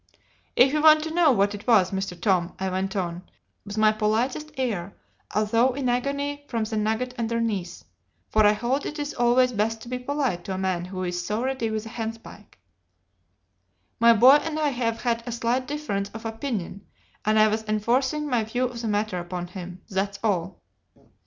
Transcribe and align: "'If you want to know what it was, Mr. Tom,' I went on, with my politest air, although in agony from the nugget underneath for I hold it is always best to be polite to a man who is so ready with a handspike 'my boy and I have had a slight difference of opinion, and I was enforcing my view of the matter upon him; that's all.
"'If 0.55 0.73
you 0.73 0.81
want 0.81 1.03
to 1.03 1.13
know 1.13 1.31
what 1.31 1.53
it 1.53 1.67
was, 1.67 1.91
Mr. 1.91 2.19
Tom,' 2.19 2.55
I 2.57 2.69
went 2.69 2.95
on, 2.95 3.21
with 3.63 3.77
my 3.77 3.91
politest 3.91 4.51
air, 4.57 4.95
although 5.35 5.73
in 5.75 5.89
agony 5.89 6.43
from 6.49 6.63
the 6.63 6.75
nugget 6.75 7.13
underneath 7.19 7.85
for 8.31 8.43
I 8.43 8.53
hold 8.53 8.87
it 8.87 8.97
is 8.97 9.13
always 9.13 9.51
best 9.51 9.79
to 9.81 9.89
be 9.89 9.99
polite 9.99 10.43
to 10.45 10.55
a 10.55 10.57
man 10.57 10.85
who 10.85 11.03
is 11.03 11.23
so 11.23 11.43
ready 11.43 11.69
with 11.69 11.85
a 11.85 11.89
handspike 11.89 12.57
'my 13.99 14.13
boy 14.13 14.37
and 14.37 14.57
I 14.57 14.69
have 14.69 15.03
had 15.03 15.21
a 15.27 15.31
slight 15.31 15.67
difference 15.67 16.09
of 16.15 16.25
opinion, 16.25 16.87
and 17.23 17.37
I 17.37 17.47
was 17.49 17.61
enforcing 17.67 18.27
my 18.27 18.43
view 18.43 18.63
of 18.65 18.81
the 18.81 18.87
matter 18.87 19.19
upon 19.19 19.49
him; 19.49 19.83
that's 19.87 20.17
all. 20.23 20.63